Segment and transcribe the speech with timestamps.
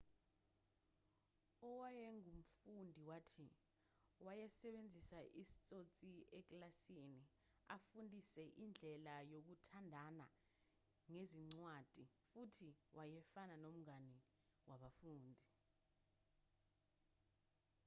[1.69, 3.47] owayengumfundi wathi
[4.25, 7.21] wayesebenzisa isitsotsi ekilasini
[7.75, 10.27] afundise indlela yokuthandana
[11.11, 14.15] ngezincwadi futhi wayefana nomngane
[14.67, 15.39] wabafundi'